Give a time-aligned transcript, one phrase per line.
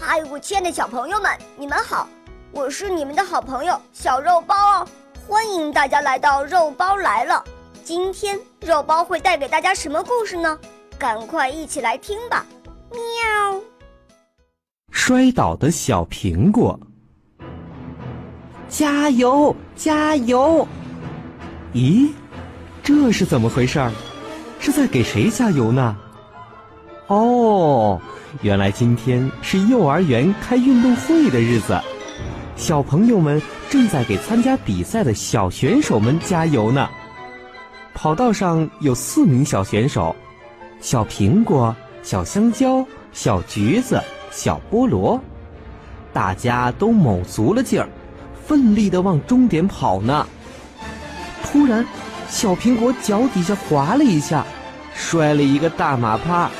[0.00, 2.08] 嗨，我亲爱的小朋友们，你们好！
[2.52, 4.88] 我是你们的好朋友小肉包哦，
[5.26, 7.42] 欢迎大家来到肉包来了。
[7.82, 10.56] 今天肉包会带给大家什么故事呢？
[10.96, 12.46] 赶快一起来听吧！
[12.90, 13.60] 喵。
[14.92, 16.78] 摔倒的小苹果，
[18.68, 20.66] 加油加油！
[21.74, 22.12] 咦，
[22.84, 23.90] 这是怎么回事儿？
[24.60, 25.96] 是在给谁加油呢？
[27.08, 28.00] 哦。
[28.42, 31.78] 原来今天是幼儿园开运动会的日子，
[32.56, 36.88] 小朋友们正在给参加比赛的小选手们加油呢。
[37.94, 40.14] 跑道上有四名小选手：
[40.80, 44.00] 小苹果、小香蕉、小橘子、
[44.30, 45.20] 小菠萝。
[46.12, 47.88] 大家都卯足了劲儿，
[48.46, 50.26] 奋力的往终点跑呢。
[51.42, 51.84] 突然，
[52.28, 54.44] 小苹果脚底下滑了一下，
[54.94, 56.50] 摔了一个大马趴。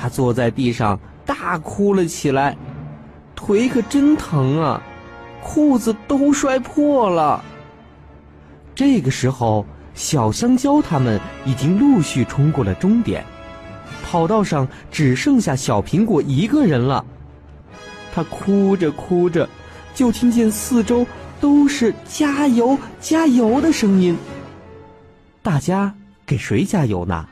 [0.00, 2.56] 他坐在地上大哭了起来，
[3.34, 4.80] 腿可真疼啊，
[5.42, 7.42] 裤子都摔破了。
[8.76, 13.24] 这个时候，小香蕉他们已经陆续冲过了终点，
[14.04, 17.04] 跑道上只剩下小苹果一个人了。
[18.14, 19.48] 他哭着哭着，
[19.94, 21.04] 就听见四周
[21.40, 24.16] 都是“加油，加油”的声音。
[25.42, 25.92] 大家
[26.24, 27.26] 给谁加油呢？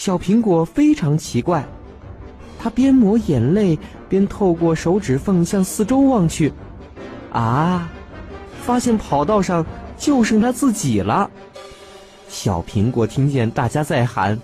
[0.00, 1.62] 小苹果非常奇怪，
[2.58, 6.50] 他边抹眼泪边透过手指缝向四周望去，
[7.30, 7.86] 啊，
[8.62, 9.62] 发现跑道上
[9.98, 11.30] 就剩他自己了。
[12.30, 14.40] 小苹果听见大家在喊：“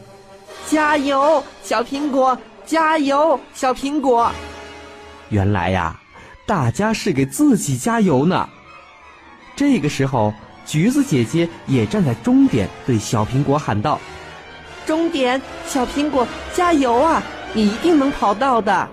[0.68, 2.38] 加油，小苹果！
[2.66, 4.30] 加油，小苹果！”
[5.30, 5.98] 原来呀，
[6.44, 8.46] 大家是给自己加油呢。
[9.56, 10.34] 这个时候，
[10.66, 13.98] 橘子姐姐也站在终点，对小苹果喊道。
[14.86, 17.22] 终点，小苹果，加油啊！
[17.52, 18.88] 你一定能跑到的。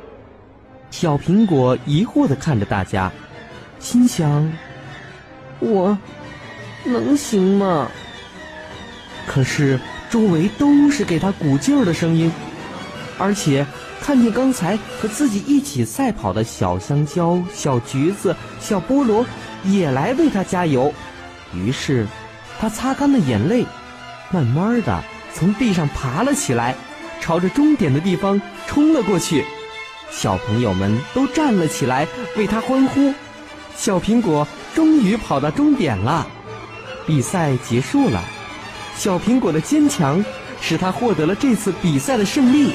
[0.89, 3.11] 小苹果疑惑的看着大家，
[3.79, 4.51] 心想：
[5.59, 5.97] 我
[6.83, 7.89] 能行吗？
[9.27, 9.79] 可是
[10.09, 12.31] 周围都是给他鼓劲儿的声音，
[13.17, 13.65] 而且
[14.01, 19.25] 看见刚才和自己一起赛跑的小香蕉、小橘子、小菠萝
[19.63, 20.91] 也来为他加油。
[21.53, 22.07] 于是，
[22.59, 23.65] 他擦干了眼泪，
[24.31, 25.03] 慢慢的。
[25.33, 26.75] 从地上爬了起来，
[27.19, 29.43] 朝着终点的地方冲了过去。
[30.11, 32.07] 小朋友们都站了起来，
[32.37, 33.13] 为他欢呼。
[33.75, 36.27] 小苹果终于跑到终点了，
[37.07, 38.23] 比赛结束了。
[38.95, 40.23] 小苹果的坚强
[40.61, 42.73] 使他获得了这次比赛的胜利。